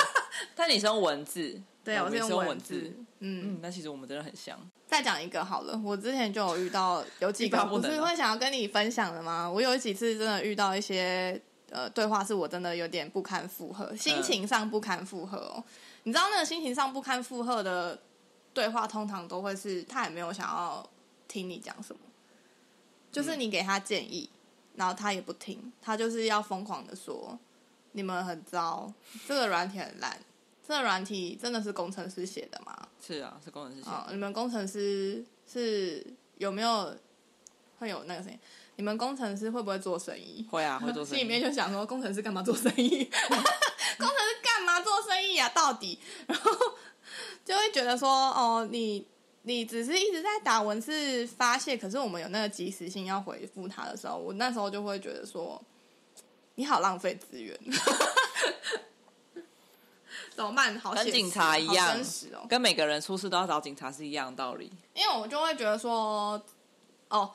[0.55, 2.93] 但你是用文字，对，我是用文字。
[3.19, 4.59] 嗯嗯，那其实我们真的很像。
[4.85, 9.49] 再讲一个好了，我之前就有遇到有几 个不是会想要跟你分享的吗？
[9.49, 15.63] 我有几次真的遇到一些呃对话，是我真的有点不堪负荷，心情上不堪负荷哦。
[16.03, 17.97] 你知道那个心情上不堪负荷的
[18.53, 20.87] 对话，通常都会是他也没有想要
[21.27, 22.01] 听你讲什么。
[23.11, 24.29] 就是你给他建议，
[24.75, 27.39] 然后他也不听，他就是要疯狂的说，
[27.93, 28.93] 你们很糟，
[29.27, 30.15] 这个软体很烂，
[30.67, 32.87] 这个软体真的是工程师写的吗？
[33.01, 33.95] 是啊，是工程师写的。
[33.95, 36.05] 哦，你们工程师是
[36.37, 36.93] 有没有
[37.79, 38.37] 会有那个声音？
[38.75, 40.45] 你们工程师会不会做生意？
[40.51, 41.19] 会啊，会做生意。
[41.21, 42.89] 心里面就想说，工程师干嘛做生意？
[43.97, 45.47] 工程师干嘛做生意啊？
[45.49, 46.51] 到底，然后
[47.45, 49.07] 就会觉得说，哦，你
[49.43, 55.59] 你只是一直在打文字发泄，可是我们有那个及时性要回复他的时候，我那时候就会觉得说，
[56.55, 57.57] 你好浪费资源。
[60.37, 60.79] 怎么办？
[60.79, 64.71] 好，跟警察一样，真实哦，跟每个人出事都要找警察是一样的道理。
[64.93, 66.41] 因为我就会觉得说，
[67.09, 67.29] 哦。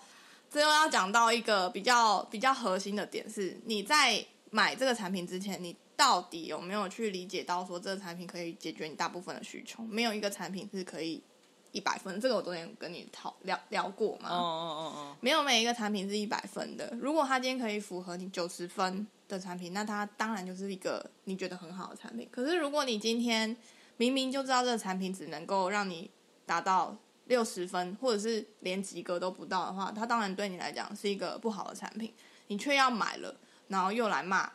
[0.54, 9.82] 这又要讲到一个比较比较核心的点是，你在买这个产品之前，你到底有没有去理解到说这个产品可以解决你大部分的需求？
[9.84, 11.22] 没有一个产品是可以
[11.72, 14.28] 一百分，这个我昨天跟你讨聊聊过嘛。
[14.30, 15.16] 哦哦哦哦。
[15.20, 16.94] 没有每一个产品是一百分的。
[17.00, 22.28] 如果它今天可以符合你九十分的产品，那它当然就是一个你觉得很好的产品。
[22.30, 23.56] 可是如果你今天
[23.96, 26.08] 明明就知道这个产品只能够让你
[26.46, 26.96] 达到。
[27.26, 32.12] 六十分，或者是连及格都不到的话，它当然对你来讲是一个不好的产品，
[32.48, 33.34] 你却要买了，
[33.68, 34.50] 然后又来骂，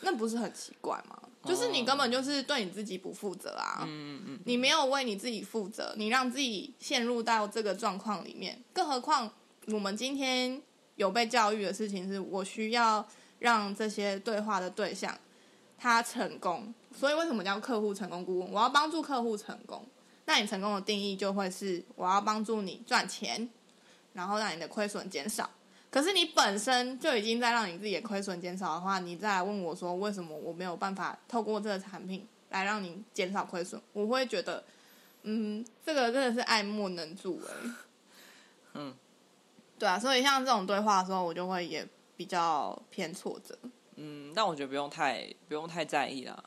[0.00, 1.16] 那不是很奇怪吗？
[1.46, 3.84] 就是你根本就是对你自己不负责啊！
[3.86, 8.62] 嗯嗯，你没有为你自己负责，你让自己陷入到这个状况里面。
[8.72, 9.30] 更何况
[9.68, 10.60] 我们今天
[10.96, 13.06] 有被教育的事情是，我需要
[13.38, 15.16] 让这些对话的对象
[15.78, 18.50] 他成功，所以为什么叫客户成功顾问？
[18.50, 19.86] 我要帮助客户成功。
[20.24, 23.48] 那你成功的定义就会是我要帮助你赚钱，
[24.12, 25.48] 然后让你的亏损减少。
[25.90, 33.80] 可是你本身就已经在让你自己的亏损减少的话，你再来问我说为什么我没有办法透过这个产品来让你减少亏损？
[33.92, 34.62] 我会觉得，
[35.22, 37.70] 嗯，这个真的是爱莫能助哎。
[38.74, 38.94] 嗯，
[39.78, 43.56] 对啊，所以像这种对话的时候，我就会也比较偏挫折。
[43.94, 46.44] 嗯，但我觉得不用太不用太在意啦。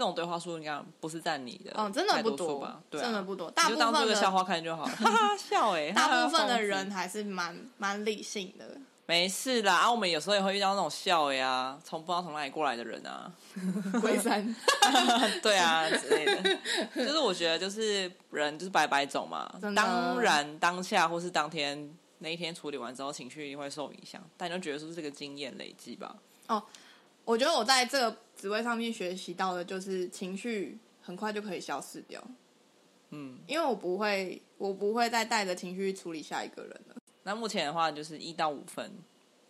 [0.00, 2.80] 这种对话数应该不是占你的，嗯，真的不多吧？
[2.88, 3.50] 对啊，真的不多。
[3.50, 5.90] 大部分当做个笑话看就好了， 哈哈，笑哎。
[5.92, 8.78] 大部分的人还是蛮蛮理性的。
[9.04, 13.30] 没事啦，啊，我们有时候也会遇到那种笑呀，从不知道从哪里过来的人啊，
[14.00, 14.56] 龟山，
[15.42, 16.58] 对啊之类的。
[16.96, 19.54] 就是我觉得，就是人就是白白走嘛。
[19.76, 26.16] 当然，当下或是当天那一天处理完之后，情绪一定会受影响，但你就觉得说是这个经验累积吧。
[26.46, 26.62] 哦。
[27.22, 32.18] 我觉得我在这个职位上面学习到的就是情绪很快就可以消失掉，
[33.10, 36.96] 嗯，因为我不会，我不会再带着情绪处理下一个人了。
[37.24, 38.90] 那目前的话就是一到五分，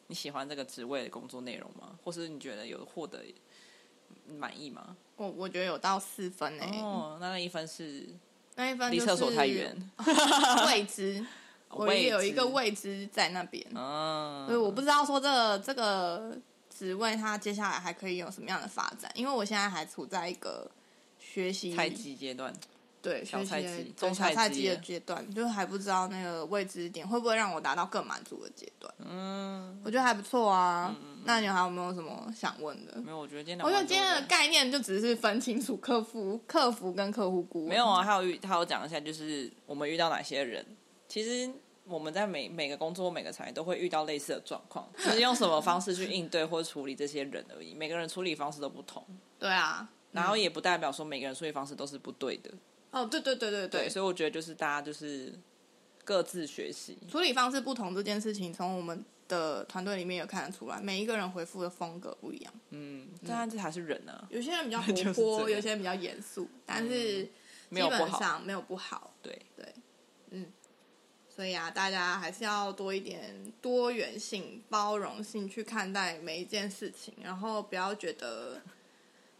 [0.08, 1.96] 你喜欢这个职位的工作内容吗？
[2.02, 3.20] 或是你觉得有获得
[4.26, 4.96] 满意吗？
[5.14, 6.80] 我我觉得有到四分诶、欸。
[6.80, 8.08] 哦，那那一分是
[8.56, 9.72] 那一分离厕所太远，
[10.66, 11.24] 未知，
[11.68, 16.36] 我也有一个未知在那边，嗯，所以我不知道说这个这个。
[16.80, 19.10] 职位他接下来还可以有什么样的发展？
[19.14, 20.66] 因为我现在还处在一个
[21.18, 22.50] 学习菜鸡阶段，
[23.02, 28.90] 对，小菜鸡、中菜鸡的阶段，就是还不知道那个未知点会不会让我达到更满足的阶段。
[29.00, 30.96] 嗯，我觉得还不错啊。
[30.98, 32.98] 嗯、那你还有没有什么想问的？
[33.02, 37.68] 没有，我觉得今天我觉得今天的概念就只是分清楚客服、客服跟客户顾问。
[37.68, 40.64] 没有啊，还有还有讲一下，就是我们遇到哪些人，
[41.06, 41.52] 其实。
[41.90, 47.74] 我们在每每个工作、每个产业都会遇到类似的状况， 只是用什么方式去应对或处理这些人而已。
[47.74, 49.04] 每个人处理方式都不同。
[49.38, 52.50] 对啊，然后也不代表说每个人处理方式都是不对的。
[52.92, 55.32] 哦，对对对对对，对，所以我觉得就是大家就是
[56.04, 62.52] 各自学习，处理方式不同这件事情，从我们的团队里面也看得出来，每一个人回复的风格不一样。
[62.70, 64.80] 嗯，但这还是人呢、啊，有些人比较
[65.14, 67.30] 活泼，有些人比较严肃，但是基
[67.70, 69.14] 本上没有不好。
[69.22, 69.82] 对对，嗯。
[71.40, 78.60] 所以啊，大家还是要多一点多元性、包容性去看待每一件事情，然后不要觉得，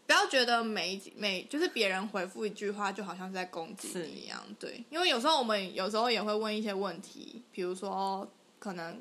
[0.07, 4.43] 不要觉得每每就是别人回复一句话就好像是在攻击你一样。
[4.59, 8.99] 对，因为有时候我们有时候也会问一些问题，比如说可能。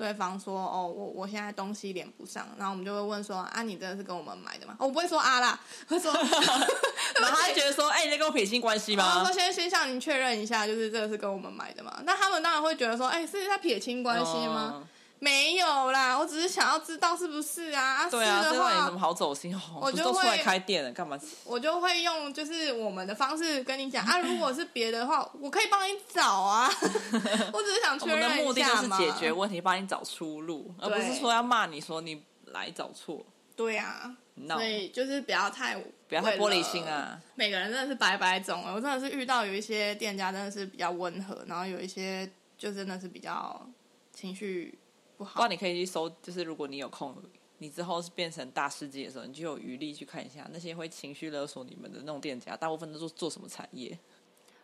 [0.00, 6.10] 对方说：“哦，我我现在东西连不上。”然后我们就会问说：“啊，你真的是跟我们买的吗？”我不会说啊啦，会说
[7.20, 14.86] 然后他觉得说：“哎，你在跟我撇清关系吗？”我说：“先先向您确认一下，就是这个是跟我们买的嘛？”那他们当然会觉得说：“哎，是在撇清关系吗？”哦
[15.22, 18.08] 没有啦，我只是想要知道是不是啊？
[18.08, 19.60] 对啊，是的话有什么好走心哦？
[19.82, 21.20] 我就会出来开店了，干嘛？
[21.44, 24.18] 我就会用就是我们的方式跟你讲啊。
[24.24, 26.68] 如果是别的话，我可以帮你找啊。
[27.52, 28.34] 我只是想确认一下嘛。
[28.34, 33.22] 我们的目的就是解决问题，帮你找出路，而不是说要骂你说你来找错。
[33.54, 34.54] 对啊，no.
[34.54, 35.76] 所以就是不要太
[36.08, 37.20] 不要太玻璃心啊。
[37.34, 42.26] 每个人真的是百百种，我真的是遇到有一些店家真的是比较温和，然后有一些
[42.56, 43.68] 就真的是比较
[44.14, 44.78] 情绪。
[45.20, 47.14] 不，不然你可以去搜，就是如果你有空
[47.58, 53.98] 你之后是变成大师级的时候，你就有余力去看一下那些会情绪勒索你们的那种店家，大部分都是做什么产业？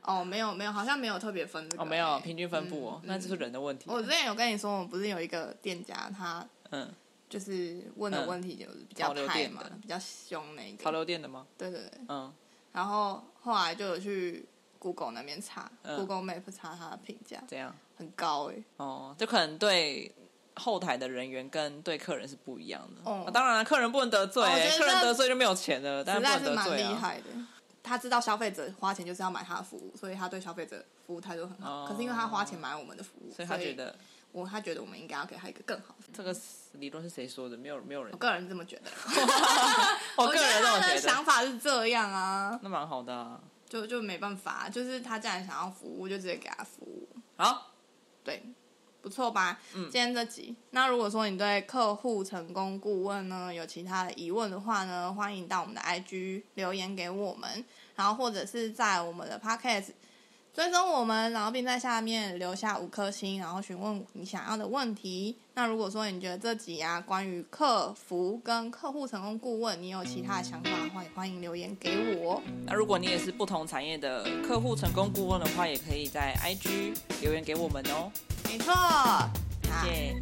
[0.01, 1.83] 哦，没有没有，好像没有特别分这个。
[1.83, 3.85] 哦，没有平均分布哦，嗯、那就是人的问题。
[3.91, 6.91] 我之前有跟你说，我不是有一个店家，他嗯，
[7.29, 10.83] 就是问的问题就是比较派嘛，比较凶那个。
[10.83, 11.47] 潮流店的吗？
[11.59, 12.33] 对对对，嗯。
[12.73, 14.47] 然后后来就有去
[14.79, 17.77] Google 那边查、嗯、，Google Map 查他的评价，怎样？
[17.99, 18.55] 很高哎。
[18.79, 20.11] 哦，就可能对。
[20.57, 23.11] 后台的人员跟对客人是不一样的。
[23.11, 26.03] 哦，啊、当然了，客人不能得罪，哦、客人得罪就没有钱了。
[26.03, 26.91] 但是不能得罪啊。
[26.91, 27.25] 蛮厉害的，
[27.83, 31.71] 他知道消费者花钱就是要买他的服务，所以他对消费者服务态度很好。
[31.71, 33.95] 哦、可是因为他花钱买我们的服务，所以他觉得
[34.33, 36.09] 我他觉得我们应该要给他一个更好的。
[36.13, 36.35] 这个
[36.73, 37.57] 理论是谁说的？
[37.57, 38.13] 没有没有人。
[38.15, 38.91] 我个人这么觉得。
[40.17, 41.01] 我个人这么觉得。
[41.01, 42.59] 想法是这样啊。
[42.63, 43.41] 那蛮好的啊。
[43.69, 47.09] 就就没办法，就是他既然想要服务，就直接给他服务。
[47.37, 47.73] 好，
[48.23, 48.43] 对。
[49.07, 49.57] 不错吧？
[49.73, 50.53] 嗯，今天这集。
[50.71, 59.91] 那如果说你对客户成功顾问呢有其他的疑问的话呢，欢迎到我们的 IG 留言给我们，然后或者是在我们的 Podcast
[60.53, 65.37] 追踪我们，然后并在下面留下五颗星，然后询问你想要的问题。
[65.55, 72.43] 那如果说你觉得这集啊关于客服跟客户成功顾问，你有其他的想法的话，也欢迎留言给我。
[72.65, 78.11] 那如果你也是不同产业的客户成功顾问的话，也可以在 IG 留言给我们哦。
[78.47, 78.73] 没错，
[79.63, 80.21] 谢谢。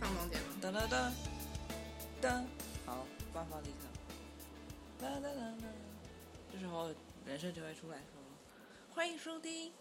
[0.00, 0.48] 放重点吗？
[2.84, 3.82] 好，放放地上。
[6.52, 6.90] 这时候
[7.24, 8.20] 人声就会出来说
[8.94, 9.72] ：“欢迎收听